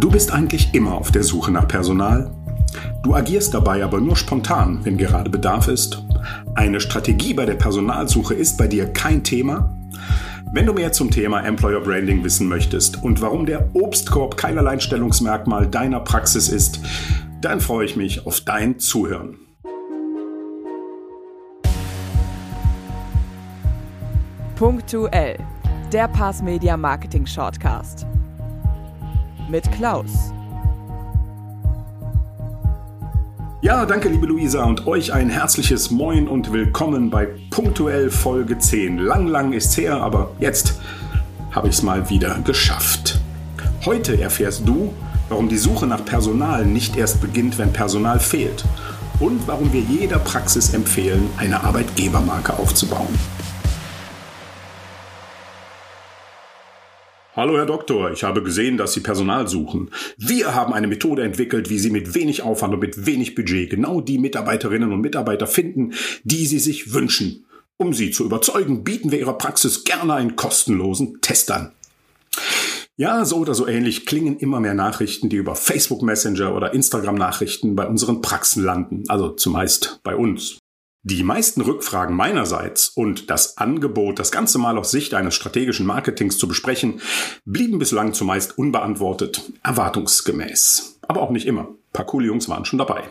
Du 0.00 0.08
bist 0.10 0.32
eigentlich 0.32 0.72
immer 0.72 0.94
auf 0.94 1.10
der 1.12 1.22
Suche 1.22 1.50
nach 1.50 1.68
Personal. 1.68 2.30
Du 3.02 3.14
agierst 3.14 3.52
dabei 3.52 3.84
aber 3.84 4.00
nur 4.00 4.16
spontan, 4.16 4.80
wenn 4.82 4.96
gerade 4.96 5.28
Bedarf 5.28 5.68
ist. 5.68 6.02
Eine 6.54 6.80
Strategie 6.80 7.34
bei 7.34 7.44
der 7.44 7.56
Personalsuche 7.56 8.32
ist 8.32 8.56
bei 8.56 8.66
dir 8.66 8.86
kein 8.94 9.22
Thema. 9.22 9.76
Wenn 10.54 10.64
du 10.64 10.72
mehr 10.72 10.92
zum 10.92 11.10
Thema 11.10 11.42
Employer 11.42 11.82
Branding 11.82 12.24
wissen 12.24 12.48
möchtest 12.48 13.02
und 13.02 13.20
warum 13.20 13.44
der 13.44 13.68
Obstkorb 13.74 14.38
kein 14.38 14.56
Alleinstellungsmerkmal 14.56 15.66
deiner 15.66 16.00
Praxis 16.00 16.48
ist, 16.48 16.80
dann 17.42 17.60
freue 17.60 17.84
ich 17.84 17.94
mich 17.94 18.26
auf 18.26 18.40
dein 18.40 18.78
Zuhören. 18.78 19.36
Punktuell, 24.56 25.36
der 25.92 26.08
Pass 26.08 26.40
Media 26.42 26.78
Marketing 26.78 27.26
Shortcast. 27.26 28.06
Mit 29.50 29.70
Klaus. 29.72 30.32
Ja, 33.62 33.84
danke 33.84 34.08
liebe 34.08 34.26
Luisa 34.26 34.62
und 34.62 34.86
euch 34.86 35.12
ein 35.12 35.28
herzliches 35.28 35.90
Moin 35.90 36.28
und 36.28 36.52
willkommen 36.52 37.10
bei 37.10 37.26
Punktuell 37.50 38.10
Folge 38.10 38.58
10. 38.58 38.98
Lang, 38.98 39.26
lang 39.26 39.52
ist's 39.52 39.76
her, 39.76 39.96
aber 39.96 40.30
jetzt 40.38 40.80
habe 41.50 41.66
ich 41.66 41.74
es 41.74 41.82
mal 41.82 42.08
wieder 42.08 42.38
geschafft. 42.44 43.18
Heute 43.84 44.20
erfährst 44.20 44.68
du, 44.68 44.94
warum 45.28 45.48
die 45.48 45.58
Suche 45.58 45.88
nach 45.88 46.04
Personal 46.04 46.64
nicht 46.64 46.96
erst 46.96 47.20
beginnt, 47.20 47.58
wenn 47.58 47.72
Personal 47.72 48.20
fehlt 48.20 48.64
und 49.18 49.48
warum 49.48 49.72
wir 49.72 49.80
jeder 49.80 50.20
Praxis 50.20 50.74
empfehlen, 50.74 51.28
eine 51.38 51.64
Arbeitgebermarke 51.64 52.56
aufzubauen. 52.56 53.18
Hallo 57.36 57.56
Herr 57.56 57.66
Doktor, 57.66 58.10
ich 58.10 58.24
habe 58.24 58.42
gesehen, 58.42 58.76
dass 58.76 58.92
Sie 58.92 58.98
Personal 58.98 59.46
suchen. 59.46 59.90
Wir 60.16 60.52
haben 60.52 60.72
eine 60.72 60.88
Methode 60.88 61.22
entwickelt, 61.22 61.70
wie 61.70 61.78
Sie 61.78 61.90
mit 61.90 62.12
wenig 62.14 62.42
Aufwand 62.42 62.74
und 62.74 62.80
mit 62.80 63.06
wenig 63.06 63.36
Budget 63.36 63.70
genau 63.70 64.00
die 64.00 64.18
Mitarbeiterinnen 64.18 64.92
und 64.92 65.00
Mitarbeiter 65.00 65.46
finden, 65.46 65.94
die 66.24 66.44
Sie 66.46 66.58
sich 66.58 66.92
wünschen. 66.92 67.44
Um 67.76 67.94
Sie 67.94 68.10
zu 68.10 68.24
überzeugen, 68.24 68.82
bieten 68.82 69.12
wir 69.12 69.20
Ihrer 69.20 69.38
Praxis 69.38 69.84
gerne 69.84 70.14
einen 70.14 70.34
kostenlosen 70.34 71.20
Test 71.20 71.52
an. 71.52 71.70
Ja, 72.96 73.24
so 73.24 73.36
oder 73.36 73.54
so 73.54 73.68
ähnlich 73.68 74.06
klingen 74.06 74.36
immer 74.38 74.58
mehr 74.58 74.74
Nachrichten, 74.74 75.28
die 75.28 75.36
über 75.36 75.54
Facebook 75.54 76.02
Messenger 76.02 76.52
oder 76.54 76.74
Instagram 76.74 77.14
Nachrichten 77.14 77.76
bei 77.76 77.86
unseren 77.86 78.22
Praxen 78.22 78.64
landen, 78.64 79.04
also 79.06 79.30
zumeist 79.30 80.00
bei 80.02 80.16
uns. 80.16 80.58
Die 81.02 81.22
meisten 81.22 81.62
Rückfragen 81.62 82.14
meinerseits 82.14 82.88
und 82.88 83.30
das 83.30 83.56
Angebot, 83.56 84.18
das 84.18 84.30
Ganze 84.30 84.58
mal 84.58 84.76
aus 84.76 84.90
Sicht 84.90 85.14
eines 85.14 85.34
strategischen 85.34 85.86
Marketings 85.86 86.36
zu 86.36 86.46
besprechen, 86.46 87.00
blieben 87.46 87.78
bislang 87.78 88.12
zumeist 88.12 88.58
unbeantwortet, 88.58 89.50
erwartungsgemäß. 89.62 90.98
Aber 91.08 91.22
auch 91.22 91.30
nicht 91.30 91.46
immer. 91.46 91.62
Ein 91.62 91.92
paar 91.94 92.04
coole 92.04 92.26
Jungs 92.26 92.50
waren 92.50 92.66
schon 92.66 92.78
dabei. 92.78 93.04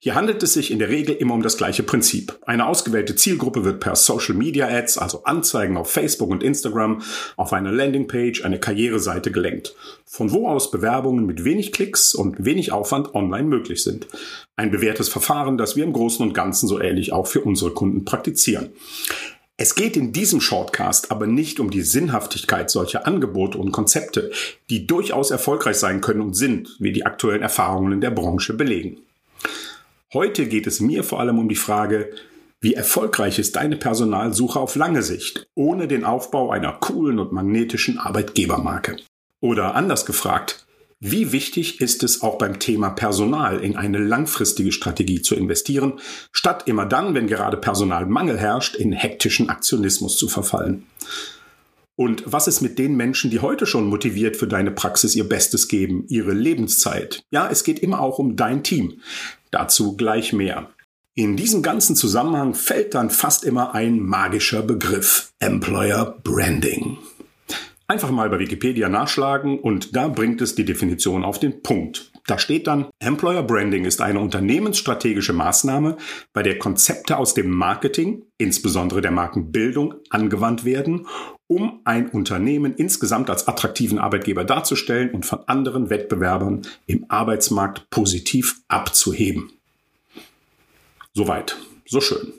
Hier 0.00 0.14
handelt 0.14 0.40
es 0.44 0.52
sich 0.52 0.70
in 0.70 0.78
der 0.78 0.90
Regel 0.90 1.16
immer 1.16 1.34
um 1.34 1.42
das 1.42 1.56
gleiche 1.56 1.82
Prinzip. 1.82 2.38
Eine 2.46 2.66
ausgewählte 2.66 3.16
Zielgruppe 3.16 3.64
wird 3.64 3.80
per 3.80 3.96
Social 3.96 4.36
Media 4.36 4.68
Ads, 4.68 4.96
also 4.96 5.24
Anzeigen 5.24 5.76
auf 5.76 5.90
Facebook 5.90 6.30
und 6.30 6.44
Instagram, 6.44 7.02
auf 7.34 7.52
eine 7.52 7.72
Landingpage, 7.72 8.44
eine 8.44 8.60
Karriereseite 8.60 9.32
gelenkt, 9.32 9.74
von 10.06 10.30
wo 10.30 10.46
aus 10.46 10.70
Bewerbungen 10.70 11.26
mit 11.26 11.42
wenig 11.42 11.72
Klicks 11.72 12.14
und 12.14 12.44
wenig 12.44 12.70
Aufwand 12.70 13.12
online 13.16 13.48
möglich 13.48 13.82
sind. 13.82 14.06
Ein 14.54 14.70
bewährtes 14.70 15.08
Verfahren, 15.08 15.58
das 15.58 15.74
wir 15.74 15.82
im 15.82 15.92
Großen 15.92 16.24
und 16.24 16.32
Ganzen 16.32 16.68
so 16.68 16.80
ähnlich 16.80 17.12
auch 17.12 17.26
für 17.26 17.40
unsere 17.40 17.72
Kunden 17.72 18.04
praktizieren. 18.04 18.68
Es 19.56 19.74
geht 19.74 19.96
in 19.96 20.12
diesem 20.12 20.40
Shortcast 20.40 21.10
aber 21.10 21.26
nicht 21.26 21.58
um 21.58 21.72
die 21.72 21.82
Sinnhaftigkeit 21.82 22.70
solcher 22.70 23.04
Angebote 23.08 23.58
und 23.58 23.72
Konzepte, 23.72 24.30
die 24.70 24.86
durchaus 24.86 25.32
erfolgreich 25.32 25.76
sein 25.76 26.00
können 26.00 26.20
und 26.20 26.34
sind, 26.34 26.76
wie 26.78 26.92
die 26.92 27.04
aktuellen 27.04 27.42
Erfahrungen 27.42 27.94
in 27.94 28.00
der 28.00 28.12
Branche 28.12 28.54
belegen. 28.54 29.00
Heute 30.14 30.46
geht 30.46 30.66
es 30.66 30.80
mir 30.80 31.04
vor 31.04 31.20
allem 31.20 31.38
um 31.38 31.50
die 31.50 31.54
Frage, 31.54 32.08
wie 32.62 32.72
erfolgreich 32.72 33.38
ist 33.38 33.56
deine 33.56 33.76
Personalsuche 33.76 34.58
auf 34.58 34.74
lange 34.74 35.02
Sicht, 35.02 35.46
ohne 35.54 35.86
den 35.86 36.04
Aufbau 36.04 36.50
einer 36.50 36.72
coolen 36.72 37.18
und 37.18 37.32
magnetischen 37.32 37.98
Arbeitgebermarke? 37.98 38.96
Oder 39.40 39.74
anders 39.74 40.06
gefragt, 40.06 40.66
wie 40.98 41.30
wichtig 41.32 41.82
ist 41.82 42.02
es 42.04 42.22
auch 42.22 42.38
beim 42.38 42.58
Thema 42.58 42.88
Personal 42.88 43.58
in 43.60 43.76
eine 43.76 43.98
langfristige 43.98 44.72
Strategie 44.72 45.20
zu 45.20 45.34
investieren, 45.34 46.00
statt 46.32 46.62
immer 46.64 46.86
dann, 46.86 47.12
wenn 47.12 47.26
gerade 47.26 47.58
Personalmangel 47.58 48.38
herrscht, 48.38 48.76
in 48.76 48.92
hektischen 48.92 49.50
Aktionismus 49.50 50.16
zu 50.16 50.28
verfallen? 50.28 50.86
Und 51.98 52.22
was 52.26 52.46
ist 52.46 52.60
mit 52.60 52.78
den 52.78 52.96
Menschen, 52.96 53.28
die 53.28 53.40
heute 53.40 53.66
schon 53.66 53.88
motiviert 53.88 54.36
für 54.36 54.46
deine 54.46 54.70
Praxis 54.70 55.16
ihr 55.16 55.28
Bestes 55.28 55.66
geben, 55.66 56.04
ihre 56.06 56.32
Lebenszeit? 56.32 57.24
Ja, 57.32 57.48
es 57.50 57.64
geht 57.64 57.80
immer 57.80 58.00
auch 58.00 58.20
um 58.20 58.36
dein 58.36 58.62
Team. 58.62 59.00
Dazu 59.50 59.96
gleich 59.96 60.32
mehr. 60.32 60.70
In 61.16 61.36
diesem 61.36 61.60
ganzen 61.60 61.96
Zusammenhang 61.96 62.54
fällt 62.54 62.94
dann 62.94 63.10
fast 63.10 63.42
immer 63.42 63.74
ein 63.74 63.98
magischer 63.98 64.62
Begriff 64.62 65.32
Employer 65.40 66.20
Branding. 66.22 66.98
Einfach 67.90 68.10
mal 68.10 68.28
bei 68.28 68.38
Wikipedia 68.38 68.90
nachschlagen 68.90 69.58
und 69.58 69.96
da 69.96 70.08
bringt 70.08 70.42
es 70.42 70.54
die 70.54 70.66
Definition 70.66 71.24
auf 71.24 71.40
den 71.40 71.62
Punkt. 71.62 72.12
Da 72.26 72.38
steht 72.38 72.66
dann, 72.66 72.88
Employer 72.98 73.42
Branding 73.42 73.86
ist 73.86 74.02
eine 74.02 74.20
unternehmensstrategische 74.20 75.32
Maßnahme, 75.32 75.96
bei 76.34 76.42
der 76.42 76.58
Konzepte 76.58 77.16
aus 77.16 77.32
dem 77.32 77.48
Marketing, 77.48 78.26
insbesondere 78.36 79.00
der 79.00 79.10
Markenbildung, 79.10 79.94
angewandt 80.10 80.66
werden, 80.66 81.06
um 81.46 81.80
ein 81.84 82.10
Unternehmen 82.10 82.74
insgesamt 82.74 83.30
als 83.30 83.48
attraktiven 83.48 83.98
Arbeitgeber 83.98 84.44
darzustellen 84.44 85.10
und 85.12 85.24
von 85.24 85.38
anderen 85.46 85.88
Wettbewerbern 85.88 86.66
im 86.84 87.06
Arbeitsmarkt 87.08 87.88
positiv 87.88 88.60
abzuheben. 88.68 89.50
Soweit, 91.14 91.56
so 91.86 92.02
schön. 92.02 92.34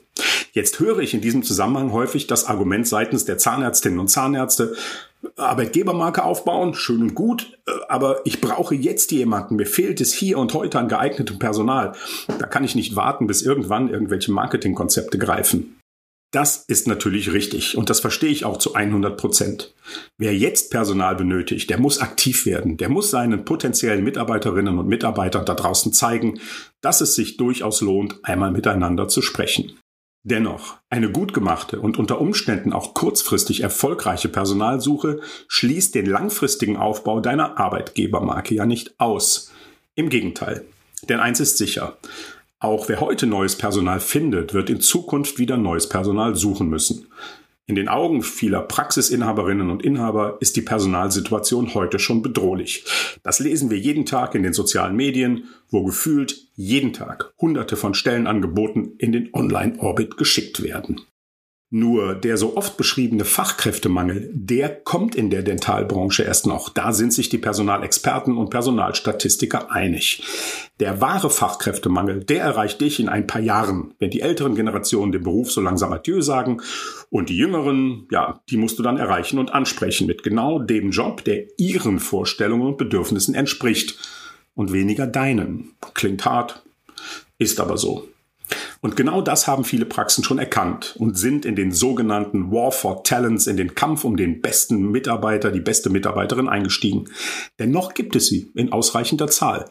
Jetzt 0.52 0.78
höre 0.78 1.00
ich 1.00 1.14
in 1.14 1.20
diesem 1.20 1.42
Zusammenhang 1.42 1.92
häufig 1.92 2.26
das 2.26 2.44
Argument 2.44 2.86
seitens 2.86 3.24
der 3.24 3.38
Zahnärztinnen 3.38 3.98
und 3.98 4.08
Zahnärzte, 4.08 4.76
Arbeitgebermarke 5.36 6.24
aufbauen, 6.24 6.74
schön 6.74 7.02
und 7.02 7.14
gut, 7.14 7.58
aber 7.88 8.20
ich 8.24 8.40
brauche 8.40 8.74
jetzt 8.74 9.10
jemanden. 9.12 9.56
Mir 9.56 9.66
fehlt 9.66 10.00
es 10.00 10.12
hier 10.12 10.38
und 10.38 10.54
heute 10.54 10.78
an 10.78 10.88
geeignetem 10.88 11.38
Personal. 11.38 11.92
Da 12.38 12.46
kann 12.46 12.64
ich 12.64 12.74
nicht 12.74 12.96
warten, 12.96 13.26
bis 13.26 13.42
irgendwann 13.42 13.88
irgendwelche 13.88 14.32
Marketingkonzepte 14.32 15.18
greifen. 15.18 15.76
Das 16.32 16.64
ist 16.68 16.86
natürlich 16.86 17.32
richtig 17.32 17.76
und 17.76 17.90
das 17.90 17.98
verstehe 17.98 18.30
ich 18.30 18.44
auch 18.44 18.58
zu 18.58 18.74
100 18.74 19.16
Prozent. 19.16 19.74
Wer 20.16 20.36
jetzt 20.36 20.70
Personal 20.70 21.16
benötigt, 21.16 21.68
der 21.70 21.80
muss 21.80 22.00
aktiv 22.00 22.46
werden. 22.46 22.76
Der 22.76 22.88
muss 22.88 23.10
seinen 23.10 23.44
potenziellen 23.44 24.04
Mitarbeiterinnen 24.04 24.78
und 24.78 24.86
Mitarbeitern 24.86 25.44
da 25.44 25.54
draußen 25.54 25.92
zeigen, 25.92 26.38
dass 26.82 27.00
es 27.00 27.16
sich 27.16 27.36
durchaus 27.36 27.80
lohnt, 27.80 28.20
einmal 28.22 28.52
miteinander 28.52 29.08
zu 29.08 29.22
sprechen. 29.22 29.76
Dennoch, 30.22 30.76
eine 30.90 31.10
gut 31.10 31.32
gemachte 31.32 31.80
und 31.80 31.98
unter 31.98 32.20
Umständen 32.20 32.74
auch 32.74 32.92
kurzfristig 32.92 33.62
erfolgreiche 33.62 34.28
Personalsuche 34.28 35.20
schließt 35.48 35.94
den 35.94 36.04
langfristigen 36.04 36.76
Aufbau 36.76 37.20
deiner 37.20 37.58
Arbeitgebermarke 37.58 38.54
ja 38.54 38.66
nicht 38.66 39.00
aus. 39.00 39.50
Im 39.94 40.10
Gegenteil. 40.10 40.66
Denn 41.08 41.20
eins 41.20 41.40
ist 41.40 41.56
sicher. 41.56 41.96
Auch 42.58 42.90
wer 42.90 43.00
heute 43.00 43.26
neues 43.26 43.56
Personal 43.56 44.00
findet, 44.00 44.52
wird 44.52 44.68
in 44.68 44.82
Zukunft 44.82 45.38
wieder 45.38 45.56
neues 45.56 45.88
Personal 45.88 46.36
suchen 46.36 46.68
müssen. 46.68 47.06
In 47.70 47.76
den 47.76 47.86
Augen 47.86 48.24
vieler 48.24 48.62
Praxisinhaberinnen 48.62 49.70
und 49.70 49.84
Inhaber 49.84 50.38
ist 50.40 50.56
die 50.56 50.60
Personalsituation 50.60 51.72
heute 51.72 52.00
schon 52.00 52.20
bedrohlich. 52.20 52.84
Das 53.22 53.38
lesen 53.38 53.70
wir 53.70 53.78
jeden 53.78 54.06
Tag 54.06 54.34
in 54.34 54.42
den 54.42 54.52
sozialen 54.52 54.96
Medien, 54.96 55.44
wo 55.68 55.84
gefühlt 55.84 56.48
jeden 56.56 56.92
Tag 56.92 57.32
Hunderte 57.40 57.76
von 57.76 57.94
Stellenangeboten 57.94 58.96
in 58.98 59.12
den 59.12 59.32
Online-Orbit 59.32 60.16
geschickt 60.16 60.64
werden. 60.64 61.02
Nur 61.72 62.16
der 62.16 62.36
so 62.36 62.56
oft 62.56 62.76
beschriebene 62.76 63.24
Fachkräftemangel, 63.24 64.28
der 64.32 64.74
kommt 64.74 65.14
in 65.14 65.30
der 65.30 65.42
Dentalbranche 65.42 66.24
erst 66.24 66.44
noch. 66.44 66.68
Da 66.68 66.92
sind 66.92 67.12
sich 67.12 67.28
die 67.28 67.38
Personalexperten 67.38 68.36
und 68.36 68.50
Personalstatistiker 68.50 69.70
einig. 69.70 70.24
Der 70.80 71.00
wahre 71.00 71.30
Fachkräftemangel, 71.30 72.24
der 72.24 72.42
erreicht 72.42 72.80
dich 72.80 72.98
in 72.98 73.08
ein 73.08 73.28
paar 73.28 73.40
Jahren, 73.40 73.94
wenn 74.00 74.10
die 74.10 74.20
älteren 74.20 74.56
Generationen 74.56 75.12
dem 75.12 75.22
Beruf 75.22 75.52
so 75.52 75.60
langsam 75.60 75.92
Adieu 75.92 76.22
sagen 76.22 76.60
und 77.08 77.28
die 77.28 77.36
jüngeren, 77.36 78.08
ja, 78.10 78.40
die 78.50 78.56
musst 78.56 78.80
du 78.80 78.82
dann 78.82 78.96
erreichen 78.96 79.38
und 79.38 79.54
ansprechen 79.54 80.08
mit 80.08 80.24
genau 80.24 80.58
dem 80.58 80.90
Job, 80.90 81.22
der 81.22 81.44
ihren 81.56 82.00
Vorstellungen 82.00 82.66
und 82.66 82.78
Bedürfnissen 82.78 83.36
entspricht 83.36 83.96
und 84.56 84.72
weniger 84.72 85.06
deinen. 85.06 85.76
Klingt 85.94 86.24
hart, 86.24 86.64
ist 87.38 87.60
aber 87.60 87.78
so. 87.78 88.08
Und 88.82 88.96
genau 88.96 89.20
das 89.20 89.46
haben 89.46 89.64
viele 89.64 89.84
Praxen 89.84 90.24
schon 90.24 90.38
erkannt 90.38 90.96
und 90.98 91.18
sind 91.18 91.44
in 91.44 91.54
den 91.54 91.70
sogenannten 91.70 92.50
War 92.50 92.72
for 92.72 93.04
Talents, 93.04 93.46
in 93.46 93.58
den 93.58 93.74
Kampf 93.74 94.04
um 94.04 94.16
den 94.16 94.40
besten 94.40 94.90
Mitarbeiter, 94.90 95.50
die 95.50 95.60
beste 95.60 95.90
Mitarbeiterin 95.90 96.48
eingestiegen. 96.48 97.04
Denn 97.58 97.70
noch 97.70 97.92
gibt 97.92 98.16
es 98.16 98.26
sie 98.28 98.50
in 98.54 98.72
ausreichender 98.72 99.28
Zahl. 99.28 99.66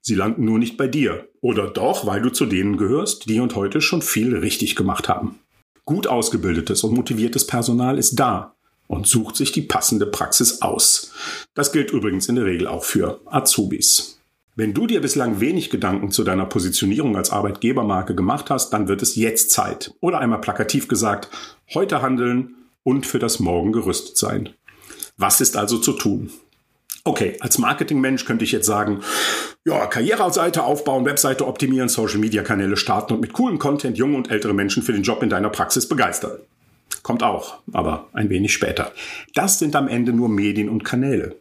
Sie 0.00 0.14
landen 0.14 0.46
nur 0.46 0.58
nicht 0.58 0.78
bei 0.78 0.88
dir. 0.88 1.28
Oder 1.42 1.68
doch, 1.68 2.06
weil 2.06 2.22
du 2.22 2.30
zu 2.30 2.46
denen 2.46 2.78
gehörst, 2.78 3.28
die 3.28 3.40
und 3.40 3.54
heute 3.54 3.82
schon 3.82 4.00
viel 4.00 4.34
richtig 4.34 4.76
gemacht 4.76 5.10
haben. 5.10 5.38
Gut 5.84 6.06
ausgebildetes 6.06 6.84
und 6.84 6.94
motiviertes 6.94 7.46
Personal 7.46 7.98
ist 7.98 8.16
da. 8.18 8.54
und 8.88 9.06
sucht 9.06 9.36
sich 9.36 9.52
die 9.52 9.62
passende 9.62 10.06
Praxis 10.06 10.62
aus. 10.62 11.12
Das 11.54 11.72
gilt 11.72 11.92
übrigens 11.92 12.28
in 12.28 12.34
der 12.34 12.46
Regel 12.46 12.66
auch 12.66 12.82
für 12.82 13.20
Azubis. 13.26 14.17
Wenn 14.58 14.74
du 14.74 14.88
dir 14.88 15.00
bislang 15.00 15.38
wenig 15.38 15.70
Gedanken 15.70 16.10
zu 16.10 16.24
deiner 16.24 16.44
Positionierung 16.44 17.16
als 17.16 17.30
Arbeitgebermarke 17.30 18.16
gemacht 18.16 18.50
hast, 18.50 18.70
dann 18.70 18.88
wird 18.88 19.02
es 19.02 19.14
jetzt 19.14 19.52
Zeit. 19.52 19.94
Oder 20.00 20.18
einmal 20.18 20.40
plakativ 20.40 20.88
gesagt, 20.88 21.30
heute 21.74 22.02
handeln 22.02 22.56
und 22.82 23.06
für 23.06 23.20
das 23.20 23.38
Morgen 23.38 23.70
gerüstet 23.70 24.16
sein. 24.16 24.48
Was 25.16 25.40
ist 25.40 25.56
also 25.56 25.78
zu 25.78 25.92
tun? 25.92 26.32
Okay, 27.04 27.36
als 27.38 27.58
Marketingmensch 27.58 28.24
könnte 28.24 28.44
ich 28.44 28.50
jetzt 28.50 28.66
sagen, 28.66 28.98
ja, 29.64 29.86
Karriereseite 29.86 30.64
aufbauen, 30.64 31.04
Webseite 31.04 31.46
optimieren, 31.46 31.88
Social 31.88 32.18
Media 32.18 32.42
Kanäle 32.42 32.76
starten 32.76 33.14
und 33.14 33.20
mit 33.20 33.34
coolem 33.34 33.60
Content 33.60 33.96
junge 33.96 34.16
und 34.16 34.28
ältere 34.28 34.54
Menschen 34.54 34.82
für 34.82 34.92
den 34.92 35.04
Job 35.04 35.22
in 35.22 35.30
deiner 35.30 35.50
Praxis 35.50 35.88
begeistern. 35.88 36.40
Kommt 37.04 37.22
auch, 37.22 37.58
aber 37.72 38.08
ein 38.12 38.28
wenig 38.28 38.54
später. 38.54 38.90
Das 39.34 39.60
sind 39.60 39.76
am 39.76 39.86
Ende 39.86 40.12
nur 40.12 40.28
Medien 40.28 40.68
und 40.68 40.82
Kanäle. 40.82 41.36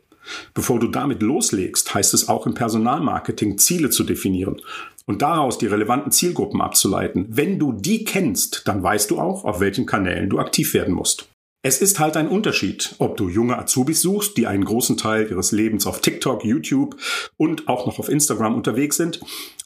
Bevor 0.54 0.80
du 0.80 0.88
damit 0.88 1.22
loslegst, 1.22 1.94
heißt 1.94 2.14
es 2.14 2.30
auch 2.30 2.46
im 2.46 2.54
Personalmarketing 2.54 3.58
Ziele 3.58 3.90
zu 3.90 4.04
definieren 4.04 4.62
und 5.06 5.22
daraus 5.22 5.58
die 5.58 5.68
relevanten 5.68 6.12
Zielgruppen 6.12 6.62
abzuleiten. 6.62 7.26
Wenn 7.30 7.60
du 7.60 7.72
die 7.72 8.04
kennst, 8.04 8.68
dann 8.68 8.84
weißt 8.84 9.10
du 9.10 9.20
auch, 9.20 9.46
auf 9.46 9.60
welchen 9.60 9.86
Kanälen 9.86 10.30
du 10.30 10.40
aktiv 10.40 10.74
werden 10.74 10.94
musst. 10.94 11.30
Es 11.64 11.82
ist 11.82 12.00
halt 12.00 12.16
ein 12.16 12.28
Unterschied, 12.28 12.96
ob 13.00 13.18
du 13.18 13.30
junge 13.30 13.58
Azubis 13.58 14.02
suchst, 14.02 14.38
die 14.38 14.48
einen 14.48 14.64
großen 14.64 14.96
Teil 14.96 15.30
ihres 15.30 15.52
Lebens 15.52 15.88
auf 15.88 16.02
TikTok, 16.02 16.46
YouTube 16.46 16.96
und 17.36 17.68
auch 17.68 17.88
noch 17.88 18.00
auf 18.00 18.10
Instagram 18.10 18.56
unterwegs 18.56 18.96
sind, 18.96 19.20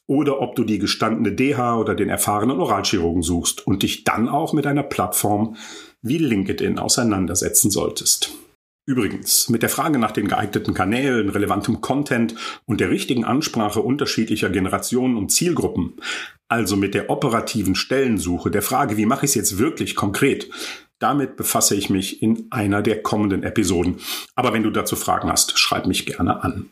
oder 0.07 0.41
ob 0.41 0.55
du 0.55 0.63
die 0.63 0.79
gestandene 0.79 1.35
DH 1.35 1.77
oder 1.77 1.95
den 1.95 2.09
erfahrenen 2.09 2.59
Oralchirurgen 2.59 3.21
suchst 3.21 3.65
und 3.65 3.83
dich 3.83 4.03
dann 4.03 4.29
auch 4.29 4.53
mit 4.53 4.67
einer 4.67 4.83
Plattform 4.83 5.55
wie 6.01 6.17
LinkedIn 6.17 6.79
auseinandersetzen 6.79 7.71
solltest. 7.71 8.31
Übrigens, 8.87 9.47
mit 9.49 9.61
der 9.61 9.69
Frage 9.69 9.99
nach 9.99 10.11
den 10.11 10.27
geeigneten 10.27 10.73
Kanälen, 10.73 11.29
relevantem 11.29 11.81
Content 11.81 12.35
und 12.65 12.81
der 12.81 12.89
richtigen 12.89 13.23
Ansprache 13.23 13.81
unterschiedlicher 13.81 14.49
Generationen 14.49 15.17
und 15.17 15.31
Zielgruppen, 15.31 15.97
also 16.47 16.75
mit 16.75 16.95
der 16.95 17.09
operativen 17.09 17.75
Stellensuche, 17.75 18.49
der 18.49 18.63
Frage, 18.63 18.97
wie 18.97 19.05
mache 19.05 19.25
ich 19.25 19.31
es 19.31 19.35
jetzt 19.35 19.57
wirklich 19.59 19.95
konkret, 19.95 20.49
damit 21.01 21.35
befasse 21.35 21.75
ich 21.75 21.89
mich 21.89 22.21
in 22.21 22.47
einer 22.51 22.81
der 22.81 23.01
kommenden 23.01 23.43
Episoden. 23.43 23.97
Aber 24.35 24.53
wenn 24.53 24.63
du 24.63 24.69
dazu 24.69 24.95
Fragen 24.95 25.31
hast, 25.31 25.57
schreib 25.57 25.87
mich 25.87 26.05
gerne 26.05 26.43
an. 26.43 26.69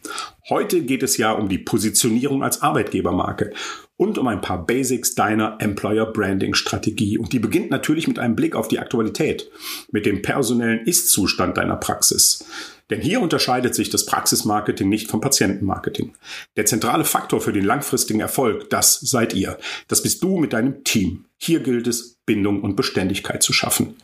Heute 0.50 0.82
geht 0.82 1.04
es 1.04 1.18
ja 1.18 1.32
um 1.32 1.50
die 1.50 1.58
Positionierung 1.58 2.44
als 2.44 2.62
Arbeitgebermarke 2.62 3.52
und 3.98 4.18
um 4.18 4.28
ein 4.28 4.42
paar 4.42 4.66
Basics 4.66 5.16
deiner 5.16 5.58
Employer 5.60 6.06
Branding 6.06 6.54
Strategie. 6.54 7.18
Und 7.18 7.34
die 7.34 7.40
beginnt 7.40 7.72
natürlich 7.72 8.08
mit 8.08 8.20
einem 8.20 8.36
Blick 8.36 8.56
auf 8.56 8.68
die 8.68 8.80
Aktualität, 8.80 9.50
mit 9.92 10.06
dem 10.06 10.22
personellen 10.22 10.86
Ist-Zustand 10.86 11.58
deiner 11.58 11.76
Praxis. 11.76 12.46
Denn 12.90 13.02
hier 13.02 13.22
unterscheidet 13.22 13.76
sich 13.76 13.90
das 13.90 14.06
Praxismarketing 14.06 14.90
nicht 14.90 15.10
vom 15.10 15.22
Patientenmarketing. 15.22 16.14
Der 16.56 16.66
zentrale 16.66 17.06
Faktor 17.06 17.42
für 17.42 17.54
den 17.54 17.66
langfristigen 17.66 18.20
Erfolg, 18.20 18.70
das 18.70 19.00
seid 19.00 19.34
ihr. 19.34 19.58
Das 19.88 20.02
bist 20.02 20.24
du 20.24 20.38
mit 20.38 20.54
deinem 20.54 20.84
Team. 20.84 21.26
Hier 21.38 21.60
gilt 21.60 21.88
es, 21.88 22.18
Bindung 22.26 22.62
und 22.62 22.76
Beständigkeit 22.76 23.44
zu 23.44 23.54
schaffen. 23.54 23.96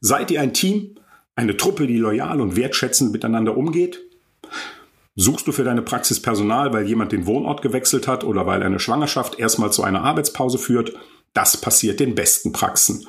Seid 0.00 0.30
ihr 0.30 0.40
ein 0.40 0.52
Team, 0.52 0.96
eine 1.36 1.56
Truppe, 1.56 1.86
die 1.86 1.98
loyal 1.98 2.40
und 2.40 2.56
wertschätzend 2.56 3.12
miteinander 3.12 3.56
umgeht? 3.56 4.00
Suchst 5.16 5.46
du 5.46 5.52
für 5.52 5.64
deine 5.64 5.82
Praxis 5.82 6.22
Personal, 6.22 6.72
weil 6.72 6.86
jemand 6.86 7.12
den 7.12 7.26
Wohnort 7.26 7.62
gewechselt 7.62 8.08
hat 8.08 8.24
oder 8.24 8.46
weil 8.46 8.62
eine 8.62 8.78
Schwangerschaft 8.78 9.38
erstmal 9.38 9.72
zu 9.72 9.82
einer 9.82 10.02
Arbeitspause 10.02 10.58
führt? 10.58 10.94
Das 11.34 11.56
passiert 11.56 12.00
den 12.00 12.14
besten 12.14 12.52
Praxen. 12.52 13.06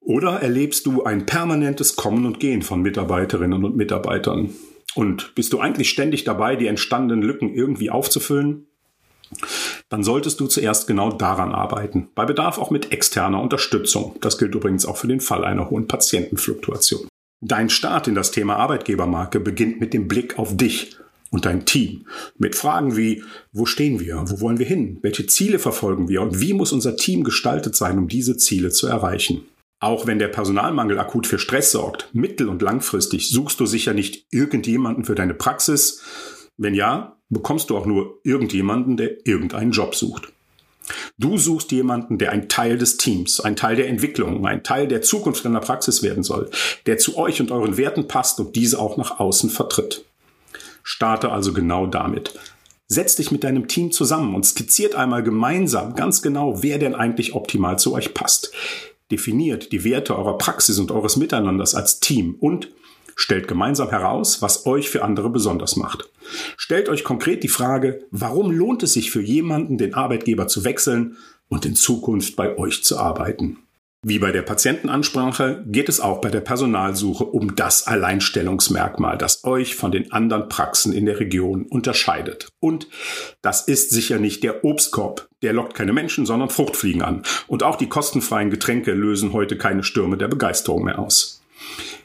Oder 0.00 0.40
erlebst 0.40 0.86
du 0.86 1.04
ein 1.04 1.26
permanentes 1.26 1.94
Kommen 1.94 2.26
und 2.26 2.40
Gehen 2.40 2.62
von 2.62 2.82
Mitarbeiterinnen 2.82 3.64
und 3.64 3.76
Mitarbeitern? 3.76 4.50
Und 4.94 5.34
bist 5.34 5.52
du 5.52 5.60
eigentlich 5.60 5.90
ständig 5.90 6.24
dabei, 6.24 6.56
die 6.56 6.66
entstandenen 6.66 7.22
Lücken 7.22 7.54
irgendwie 7.54 7.90
aufzufüllen? 7.90 8.66
Dann 9.90 10.02
solltest 10.04 10.40
du 10.40 10.46
zuerst 10.46 10.86
genau 10.86 11.12
daran 11.12 11.52
arbeiten. 11.52 12.08
Bei 12.14 12.24
Bedarf 12.24 12.58
auch 12.58 12.70
mit 12.70 12.92
externer 12.92 13.42
Unterstützung. 13.42 14.16
Das 14.20 14.38
gilt 14.38 14.54
übrigens 14.54 14.86
auch 14.86 14.96
für 14.96 15.08
den 15.08 15.20
Fall 15.20 15.44
einer 15.44 15.68
hohen 15.68 15.86
Patientenfluktuation. 15.86 17.06
Dein 17.42 17.70
Start 17.70 18.06
in 18.06 18.14
das 18.14 18.30
Thema 18.30 18.56
Arbeitgebermarke 18.56 19.40
beginnt 19.40 19.80
mit 19.80 19.92
dem 19.92 20.08
Blick 20.08 20.38
auf 20.38 20.56
dich 20.56 20.96
und 21.30 21.44
dein 21.44 21.64
Team. 21.64 22.06
Mit 22.38 22.54
Fragen 22.54 22.96
wie, 22.96 23.24
wo 23.52 23.66
stehen 23.66 23.98
wir? 23.98 24.24
Wo 24.26 24.40
wollen 24.40 24.58
wir 24.58 24.66
hin? 24.66 24.98
Welche 25.02 25.26
Ziele 25.26 25.58
verfolgen 25.58 26.08
wir? 26.08 26.22
Und 26.22 26.40
wie 26.40 26.52
muss 26.52 26.72
unser 26.72 26.96
Team 26.96 27.24
gestaltet 27.24 27.74
sein, 27.76 27.98
um 27.98 28.08
diese 28.08 28.36
Ziele 28.36 28.70
zu 28.70 28.86
erreichen? 28.86 29.42
Auch 29.80 30.06
wenn 30.06 30.18
der 30.18 30.28
Personalmangel 30.28 30.98
akut 30.98 31.26
für 31.26 31.38
Stress 31.38 31.72
sorgt, 31.72 32.10
mittel- 32.12 32.50
und 32.50 32.60
langfristig 32.62 33.30
suchst 33.30 33.58
du 33.58 33.66
sicher 33.66 33.94
nicht 33.94 34.26
irgendjemanden 34.30 35.04
für 35.04 35.14
deine 35.14 35.34
Praxis. 35.34 36.02
Wenn 36.60 36.74
ja, 36.74 37.16
bekommst 37.30 37.70
du 37.70 37.76
auch 37.78 37.86
nur 37.86 38.18
irgendjemanden, 38.22 38.98
der 38.98 39.26
irgendeinen 39.26 39.72
Job 39.72 39.94
sucht. 39.94 40.30
Du 41.16 41.38
suchst 41.38 41.72
jemanden, 41.72 42.18
der 42.18 42.32
ein 42.32 42.50
Teil 42.50 42.76
des 42.76 42.98
Teams, 42.98 43.40
ein 43.40 43.56
Teil 43.56 43.76
der 43.76 43.88
Entwicklung, 43.88 44.46
ein 44.46 44.62
Teil 44.62 44.86
der 44.86 45.00
Zukunft 45.00 45.46
deiner 45.46 45.60
Praxis 45.60 46.02
werden 46.02 46.22
soll, 46.22 46.50
der 46.84 46.98
zu 46.98 47.16
euch 47.16 47.40
und 47.40 47.50
euren 47.50 47.78
Werten 47.78 48.08
passt 48.08 48.40
und 48.40 48.56
diese 48.56 48.78
auch 48.78 48.98
nach 48.98 49.20
außen 49.20 49.48
vertritt. 49.48 50.04
Starte 50.82 51.32
also 51.32 51.54
genau 51.54 51.86
damit. 51.86 52.38
Setz 52.88 53.16
dich 53.16 53.30
mit 53.30 53.42
deinem 53.42 53.66
Team 53.66 53.90
zusammen 53.90 54.34
und 54.34 54.44
skizziert 54.44 54.94
einmal 54.94 55.22
gemeinsam 55.22 55.94
ganz 55.94 56.20
genau, 56.20 56.62
wer 56.62 56.78
denn 56.78 56.94
eigentlich 56.94 57.34
optimal 57.34 57.78
zu 57.78 57.94
euch 57.94 58.12
passt. 58.12 58.52
Definiert 59.10 59.72
die 59.72 59.84
Werte 59.84 60.14
eurer 60.14 60.36
Praxis 60.36 60.78
und 60.78 60.90
eures 60.90 61.16
Miteinanders 61.16 61.74
als 61.74 62.00
Team 62.00 62.36
und 62.38 62.68
Stellt 63.20 63.48
gemeinsam 63.48 63.90
heraus, 63.90 64.40
was 64.40 64.64
euch 64.64 64.88
für 64.88 65.04
andere 65.04 65.28
besonders 65.28 65.76
macht. 65.76 66.08
Stellt 66.56 66.88
euch 66.88 67.04
konkret 67.04 67.42
die 67.42 67.48
Frage, 67.48 68.06
warum 68.10 68.50
lohnt 68.50 68.82
es 68.82 68.94
sich 68.94 69.10
für 69.10 69.20
jemanden, 69.20 69.76
den 69.76 69.92
Arbeitgeber 69.92 70.48
zu 70.48 70.64
wechseln 70.64 71.18
und 71.46 71.66
in 71.66 71.76
Zukunft 71.76 72.34
bei 72.34 72.56
euch 72.56 72.82
zu 72.82 72.98
arbeiten? 72.98 73.58
Wie 74.02 74.18
bei 74.18 74.32
der 74.32 74.40
Patientenansprache 74.40 75.62
geht 75.66 75.90
es 75.90 76.00
auch 76.00 76.22
bei 76.22 76.30
der 76.30 76.40
Personalsuche 76.40 77.24
um 77.24 77.56
das 77.56 77.86
Alleinstellungsmerkmal, 77.86 79.18
das 79.18 79.44
euch 79.44 79.74
von 79.74 79.92
den 79.92 80.12
anderen 80.12 80.48
Praxen 80.48 80.94
in 80.94 81.04
der 81.04 81.20
Region 81.20 81.66
unterscheidet. 81.66 82.48
Und 82.58 82.88
das 83.42 83.68
ist 83.68 83.90
sicher 83.90 84.18
nicht 84.18 84.42
der 84.44 84.64
Obstkorb. 84.64 85.28
Der 85.42 85.52
lockt 85.52 85.74
keine 85.74 85.92
Menschen, 85.92 86.24
sondern 86.24 86.48
Fruchtfliegen 86.48 87.02
an. 87.02 87.24
Und 87.48 87.62
auch 87.62 87.76
die 87.76 87.90
kostenfreien 87.90 88.48
Getränke 88.48 88.94
lösen 88.94 89.34
heute 89.34 89.58
keine 89.58 89.82
Stürme 89.82 90.16
der 90.16 90.28
Begeisterung 90.28 90.84
mehr 90.84 90.98
aus. 90.98 91.42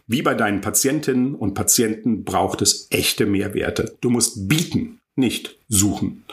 Wie 0.07 0.21
bei 0.21 0.35
deinen 0.35 0.61
Patientinnen 0.61 1.33
und 1.33 1.55
Patienten 1.55 2.23
braucht 2.23 2.61
es 2.61 2.87
echte 2.91 3.25
Mehrwerte. 3.25 3.95
Du 4.01 4.11
musst 4.11 4.47
bieten, 4.47 4.99
nicht 5.15 5.57
suchen. 5.67 6.25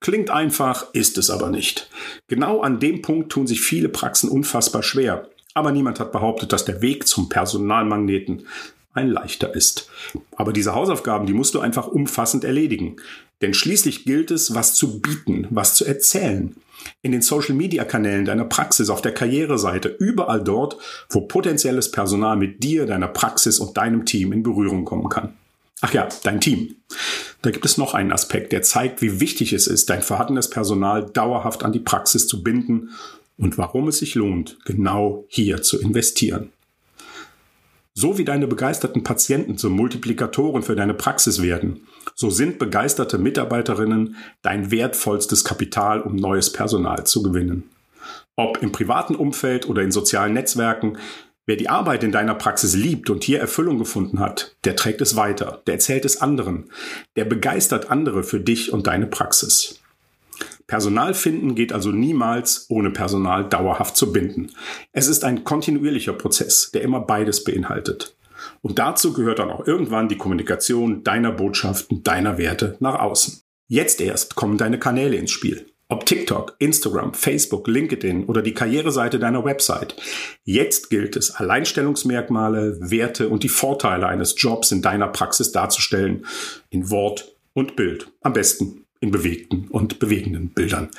Klingt 0.00 0.30
einfach, 0.30 0.94
ist 0.94 1.18
es 1.18 1.28
aber 1.28 1.50
nicht. 1.50 1.90
Genau 2.28 2.62
an 2.62 2.80
dem 2.80 3.02
Punkt 3.02 3.30
tun 3.30 3.46
sich 3.46 3.60
viele 3.60 3.90
Praxen 3.90 4.30
unfassbar 4.30 4.82
schwer. 4.82 5.28
Aber 5.52 5.72
niemand 5.72 6.00
hat 6.00 6.12
behauptet, 6.12 6.52
dass 6.52 6.64
der 6.64 6.80
Weg 6.80 7.06
zum 7.06 7.28
Personalmagneten 7.28 8.46
ein 8.94 9.08
leichter 9.08 9.54
ist. 9.54 9.90
Aber 10.36 10.54
diese 10.54 10.74
Hausaufgaben, 10.74 11.26
die 11.26 11.34
musst 11.34 11.54
du 11.54 11.60
einfach 11.60 11.88
umfassend 11.88 12.44
erledigen. 12.44 12.96
Denn 13.42 13.52
schließlich 13.52 14.04
gilt 14.04 14.30
es, 14.30 14.54
was 14.54 14.74
zu 14.74 15.00
bieten, 15.00 15.46
was 15.50 15.74
zu 15.74 15.84
erzählen 15.84 16.56
in 17.02 17.12
den 17.12 17.22
Social-Media-Kanälen 17.22 18.24
deiner 18.24 18.44
Praxis, 18.44 18.90
auf 18.90 19.02
der 19.02 19.12
Karriereseite, 19.12 19.88
überall 19.88 20.42
dort, 20.42 20.76
wo 21.08 21.22
potenzielles 21.22 21.90
Personal 21.90 22.36
mit 22.36 22.62
dir, 22.62 22.86
deiner 22.86 23.08
Praxis 23.08 23.58
und 23.58 23.76
deinem 23.76 24.04
Team 24.04 24.32
in 24.32 24.42
Berührung 24.42 24.84
kommen 24.84 25.08
kann. 25.08 25.34
Ach 25.80 25.94
ja, 25.94 26.08
dein 26.24 26.40
Team. 26.40 26.76
Da 27.42 27.50
gibt 27.50 27.64
es 27.64 27.78
noch 27.78 27.94
einen 27.94 28.12
Aspekt, 28.12 28.52
der 28.52 28.62
zeigt, 28.62 29.00
wie 29.00 29.20
wichtig 29.20 29.52
es 29.52 29.66
ist, 29.66 29.88
dein 29.88 30.02
vorhandenes 30.02 30.50
Personal 30.50 31.06
dauerhaft 31.06 31.64
an 31.64 31.72
die 31.72 31.80
Praxis 31.80 32.26
zu 32.26 32.42
binden 32.42 32.90
und 33.38 33.56
warum 33.56 33.88
es 33.88 33.98
sich 33.98 34.14
lohnt, 34.14 34.58
genau 34.66 35.24
hier 35.28 35.62
zu 35.62 35.80
investieren. 35.80 36.52
So 38.00 38.16
wie 38.16 38.24
deine 38.24 38.46
begeisterten 38.46 39.04
Patienten 39.04 39.58
zu 39.58 39.68
Multiplikatoren 39.68 40.62
für 40.62 40.74
deine 40.74 40.94
Praxis 40.94 41.42
werden, 41.42 41.86
so 42.14 42.30
sind 42.30 42.58
begeisterte 42.58 43.18
Mitarbeiterinnen 43.18 44.16
dein 44.40 44.70
wertvollstes 44.70 45.44
Kapital, 45.44 46.00
um 46.00 46.16
neues 46.16 46.50
Personal 46.50 47.04
zu 47.04 47.22
gewinnen. 47.22 47.68
Ob 48.36 48.62
im 48.62 48.72
privaten 48.72 49.14
Umfeld 49.14 49.68
oder 49.68 49.82
in 49.82 49.92
sozialen 49.92 50.32
Netzwerken, 50.32 50.96
wer 51.44 51.56
die 51.56 51.68
Arbeit 51.68 52.02
in 52.02 52.10
deiner 52.10 52.34
Praxis 52.34 52.74
liebt 52.74 53.10
und 53.10 53.22
hier 53.22 53.38
Erfüllung 53.38 53.78
gefunden 53.78 54.18
hat, 54.18 54.56
der 54.64 54.76
trägt 54.76 55.02
es 55.02 55.14
weiter, 55.14 55.60
der 55.66 55.74
erzählt 55.74 56.06
es 56.06 56.22
anderen, 56.22 56.70
der 57.16 57.26
begeistert 57.26 57.90
andere 57.90 58.22
für 58.22 58.40
dich 58.40 58.72
und 58.72 58.86
deine 58.86 59.08
Praxis. 59.08 59.79
Personal 60.70 61.14
finden 61.14 61.56
geht 61.56 61.72
also 61.72 61.90
niemals 61.90 62.66
ohne 62.68 62.92
Personal 62.92 63.48
dauerhaft 63.48 63.96
zu 63.96 64.12
binden. 64.12 64.52
Es 64.92 65.08
ist 65.08 65.24
ein 65.24 65.42
kontinuierlicher 65.42 66.12
Prozess, 66.12 66.70
der 66.70 66.82
immer 66.82 67.00
beides 67.00 67.42
beinhaltet. 67.42 68.16
Und 68.62 68.78
dazu 68.78 69.12
gehört 69.12 69.40
dann 69.40 69.50
auch 69.50 69.66
irgendwann 69.66 70.08
die 70.08 70.16
Kommunikation 70.16 71.02
deiner 71.02 71.32
Botschaften, 71.32 72.04
deiner 72.04 72.38
Werte 72.38 72.76
nach 72.78 73.00
außen. 73.00 73.42
Jetzt 73.66 74.00
erst 74.00 74.36
kommen 74.36 74.58
deine 74.58 74.78
Kanäle 74.78 75.16
ins 75.16 75.32
Spiel. 75.32 75.66
Ob 75.88 76.06
TikTok, 76.06 76.54
Instagram, 76.60 77.14
Facebook, 77.14 77.66
LinkedIn 77.66 78.26
oder 78.26 78.40
die 78.40 78.54
Karriereseite 78.54 79.18
deiner 79.18 79.44
Website. 79.44 79.96
Jetzt 80.44 80.88
gilt 80.88 81.16
es, 81.16 81.34
Alleinstellungsmerkmale, 81.34 82.78
Werte 82.80 83.28
und 83.28 83.42
die 83.42 83.48
Vorteile 83.48 84.06
eines 84.06 84.36
Jobs 84.40 84.70
in 84.70 84.82
deiner 84.82 85.08
Praxis 85.08 85.50
darzustellen. 85.50 86.26
In 86.68 86.90
Wort 86.90 87.34
und 87.54 87.74
Bild. 87.74 88.06
Am 88.20 88.34
besten 88.34 88.79
in 89.00 89.10
bewegten 89.10 89.66
und 89.68 89.98
bewegenden 89.98 90.50
Bildern. 90.50 90.90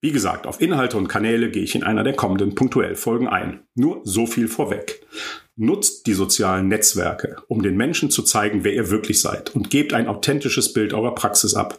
Wie 0.00 0.10
gesagt, 0.10 0.46
auf 0.46 0.60
Inhalte 0.60 0.96
und 0.96 1.08
Kanäle 1.08 1.50
gehe 1.50 1.62
ich 1.62 1.74
in 1.74 1.84
einer 1.84 2.02
der 2.02 2.14
kommenden 2.14 2.54
punktuell 2.54 2.96
Folgen 2.96 3.28
ein. 3.28 3.60
Nur 3.74 4.00
so 4.04 4.26
viel 4.26 4.48
vorweg. 4.48 5.06
Nutzt 5.54 6.06
die 6.06 6.14
sozialen 6.14 6.68
Netzwerke, 6.68 7.36
um 7.48 7.62
den 7.62 7.76
Menschen 7.76 8.10
zu 8.10 8.22
zeigen, 8.22 8.64
wer 8.64 8.72
ihr 8.72 8.90
wirklich 8.90 9.20
seid 9.20 9.54
und 9.54 9.68
gebt 9.68 9.92
ein 9.92 10.08
authentisches 10.08 10.72
Bild 10.72 10.94
eurer 10.94 11.14
Praxis 11.14 11.54
ab. 11.54 11.78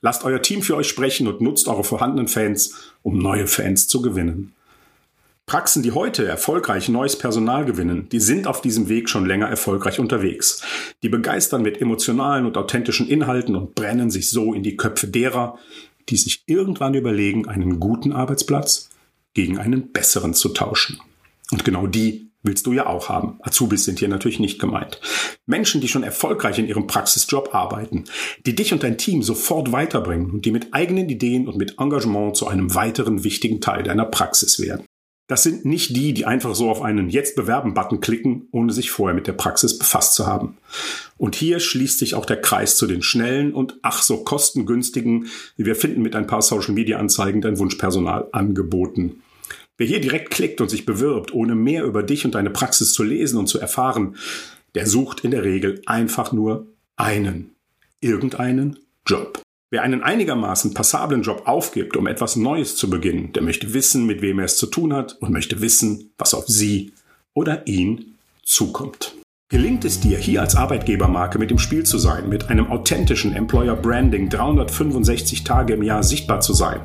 Lasst 0.00 0.24
euer 0.24 0.42
Team 0.42 0.62
für 0.62 0.74
euch 0.74 0.88
sprechen 0.88 1.28
und 1.28 1.40
nutzt 1.40 1.68
eure 1.68 1.84
vorhandenen 1.84 2.26
Fans, 2.26 2.92
um 3.02 3.18
neue 3.18 3.46
Fans 3.46 3.86
zu 3.86 4.02
gewinnen. 4.02 4.52
Praxen, 5.52 5.82
die 5.82 5.92
heute 5.92 6.26
erfolgreich 6.26 6.88
neues 6.88 7.18
Personal 7.18 7.66
gewinnen, 7.66 8.08
die 8.10 8.20
sind 8.20 8.46
auf 8.46 8.62
diesem 8.62 8.88
Weg 8.88 9.10
schon 9.10 9.26
länger 9.26 9.48
erfolgreich 9.48 10.00
unterwegs. 10.00 10.62
Die 11.02 11.10
begeistern 11.10 11.60
mit 11.60 11.78
emotionalen 11.78 12.46
und 12.46 12.56
authentischen 12.56 13.06
Inhalten 13.06 13.54
und 13.54 13.74
brennen 13.74 14.10
sich 14.10 14.30
so 14.30 14.54
in 14.54 14.62
die 14.62 14.78
Köpfe 14.78 15.08
derer, 15.08 15.58
die 16.08 16.16
sich 16.16 16.44
irgendwann 16.46 16.94
überlegen, 16.94 17.48
einen 17.48 17.80
guten 17.80 18.12
Arbeitsplatz 18.12 18.88
gegen 19.34 19.58
einen 19.58 19.92
besseren 19.92 20.32
zu 20.32 20.48
tauschen. 20.48 20.98
Und 21.50 21.66
genau 21.66 21.86
die 21.86 22.30
willst 22.42 22.64
du 22.64 22.72
ja 22.72 22.86
auch 22.86 23.10
haben. 23.10 23.38
Azubis 23.42 23.84
sind 23.84 23.98
hier 23.98 24.08
natürlich 24.08 24.40
nicht 24.40 24.58
gemeint. 24.58 25.02
Menschen, 25.44 25.82
die 25.82 25.88
schon 25.88 26.02
erfolgreich 26.02 26.58
in 26.60 26.66
ihrem 26.66 26.86
Praxisjob 26.86 27.54
arbeiten, 27.54 28.04
die 28.46 28.54
dich 28.54 28.72
und 28.72 28.84
dein 28.84 28.96
Team 28.96 29.22
sofort 29.22 29.70
weiterbringen 29.70 30.30
und 30.30 30.46
die 30.46 30.50
mit 30.50 30.72
eigenen 30.72 31.10
Ideen 31.10 31.46
und 31.46 31.58
mit 31.58 31.78
Engagement 31.78 32.38
zu 32.38 32.48
einem 32.48 32.74
weiteren 32.74 33.22
wichtigen 33.22 33.60
Teil 33.60 33.82
deiner 33.82 34.06
Praxis 34.06 34.58
werden. 34.58 34.86
Das 35.28 35.42
sind 35.42 35.64
nicht 35.64 35.96
die, 35.96 36.12
die 36.12 36.26
einfach 36.26 36.54
so 36.54 36.68
auf 36.68 36.82
einen 36.82 37.08
Jetzt 37.08 37.36
bewerben-Button 37.36 38.00
klicken, 38.00 38.48
ohne 38.50 38.72
sich 38.72 38.90
vorher 38.90 39.14
mit 39.14 39.26
der 39.26 39.32
Praxis 39.32 39.78
befasst 39.78 40.14
zu 40.14 40.26
haben. 40.26 40.58
Und 41.16 41.36
hier 41.36 41.60
schließt 41.60 41.98
sich 41.98 42.14
auch 42.14 42.26
der 42.26 42.40
Kreis 42.40 42.76
zu 42.76 42.86
den 42.86 43.02
schnellen 43.02 43.54
und 43.54 43.78
ach 43.82 44.02
so 44.02 44.24
kostengünstigen, 44.24 45.28
wie 45.56 45.64
wir 45.64 45.76
finden 45.76 46.02
mit 46.02 46.16
ein 46.16 46.26
paar 46.26 46.42
Social-Media-Anzeigen, 46.42 47.40
dein 47.40 47.58
Wunschpersonal 47.58 48.28
angeboten. 48.32 49.22
Wer 49.78 49.86
hier 49.86 50.00
direkt 50.00 50.30
klickt 50.30 50.60
und 50.60 50.68
sich 50.68 50.84
bewirbt, 50.84 51.32
ohne 51.32 51.54
mehr 51.54 51.84
über 51.84 52.02
dich 52.02 52.24
und 52.24 52.34
deine 52.34 52.50
Praxis 52.50 52.92
zu 52.92 53.02
lesen 53.02 53.38
und 53.38 53.46
zu 53.46 53.58
erfahren, 53.58 54.16
der 54.74 54.86
sucht 54.86 55.24
in 55.24 55.30
der 55.30 55.44
Regel 55.44 55.80
einfach 55.86 56.32
nur 56.32 56.66
einen, 56.96 57.54
irgendeinen 58.00 58.78
Job. 59.06 59.40
Wer 59.72 59.82
einen 59.82 60.02
einigermaßen 60.02 60.74
passablen 60.74 61.22
Job 61.22 61.44
aufgibt, 61.46 61.96
um 61.96 62.06
etwas 62.06 62.36
Neues 62.36 62.76
zu 62.76 62.90
beginnen, 62.90 63.32
der 63.32 63.42
möchte 63.42 63.72
wissen, 63.72 64.04
mit 64.04 64.20
wem 64.20 64.38
er 64.38 64.44
es 64.44 64.58
zu 64.58 64.66
tun 64.66 64.92
hat 64.92 65.16
und 65.22 65.30
möchte 65.30 65.62
wissen, 65.62 66.10
was 66.18 66.34
auf 66.34 66.44
sie 66.46 66.92
oder 67.32 67.66
ihn 67.66 68.18
zukommt. 68.44 69.14
Gelingt 69.48 69.86
es 69.86 69.98
dir, 69.98 70.18
hier 70.18 70.42
als 70.42 70.56
Arbeitgebermarke 70.56 71.38
mit 71.38 71.50
im 71.50 71.58
Spiel 71.58 71.84
zu 71.84 71.96
sein, 71.96 72.28
mit 72.28 72.50
einem 72.50 72.66
authentischen 72.66 73.34
Employer 73.34 73.74
Branding 73.74 74.28
365 74.28 75.42
Tage 75.42 75.72
im 75.72 75.82
Jahr 75.82 76.02
sichtbar 76.02 76.42
zu 76.42 76.52
sein, 76.52 76.80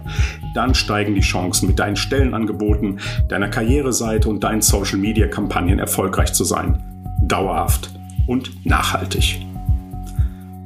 dann 0.56 0.74
steigen 0.74 1.13
die 1.13 1.20
Chancen, 1.20 1.67
mit 1.67 1.79
deinen 1.79 1.98
Stellenangeboten, 1.98 3.01
deiner 3.27 3.50
Karriereseite 3.50 4.29
und 4.29 4.46
deinen 4.46 4.62
Social-Media-Kampagnen 4.62 5.79
erfolgreich 5.79 6.32
zu 6.32 6.46
sein. 6.46 6.82
Dauerhaft 7.22 7.91
und 8.27 8.65
nachhaltig. 8.65 9.41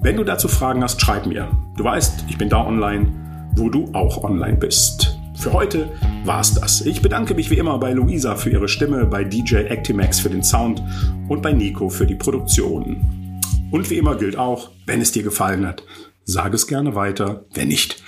Wenn 0.04 0.18
du 0.18 0.24
dazu 0.24 0.48
Fragen 0.48 0.84
hast, 0.84 1.02
schreib 1.02 1.26
mir. 1.26 1.48
Du 1.82 1.86
weißt, 1.86 2.26
ich 2.28 2.38
bin 2.38 2.48
da 2.48 2.64
online, 2.64 3.08
wo 3.56 3.68
du 3.68 3.90
auch 3.94 4.24
online 4.24 4.56
bist. 4.56 5.18
Für 5.34 5.52
heute 5.52 5.90
war's 6.26 6.54
das. 6.54 6.82
Ich 6.82 7.02
bedanke 7.02 7.34
mich 7.34 7.50
wie 7.50 7.58
immer 7.58 7.80
bei 7.80 7.92
Luisa 7.92 8.36
für 8.36 8.52
ihre 8.52 8.68
Stimme, 8.68 9.08
bei 9.08 9.24
DJ 9.24 9.64
Actimax 9.68 10.20
für 10.20 10.30
den 10.30 10.44
Sound 10.44 10.84
und 11.28 11.42
bei 11.42 11.54
Nico 11.54 11.90
für 11.90 12.06
die 12.06 12.14
Produktion. 12.14 13.42
Und 13.72 13.90
wie 13.90 13.98
immer 13.98 14.16
gilt 14.16 14.38
auch, 14.38 14.70
wenn 14.86 15.02
es 15.02 15.12
dir 15.12 15.24
gefallen 15.24 15.66
hat, 15.66 15.82
sag 16.24 16.54
es 16.54 16.68
gerne 16.68 16.94
weiter. 16.94 17.46
Wenn 17.56 17.70
nicht, 17.70 18.04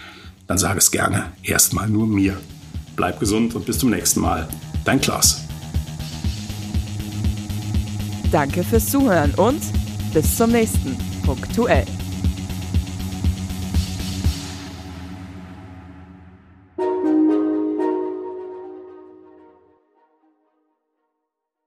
dann 0.46 0.60
sag 0.60 0.78
es 0.78 0.92
gerne 0.92 1.32
erstmal 1.42 1.90
nur 1.90 2.06
mir. 2.06 2.38
Bleib 2.96 3.20
gesund 3.20 3.56
und 3.56 3.66
bis 3.66 3.80
zum 3.80 3.90
nächsten 3.90 4.20
Mal. 4.20 4.48
Dein 4.86 5.02
Klaas. 5.02 5.46
Danke 8.32 8.64
fürs 8.64 8.92
Zuhören 8.92 9.34
und 9.34 9.64
bis 10.14 10.38
zum 10.38 10.52
nächsten 10.52 10.96
Punktuell. 11.26 11.88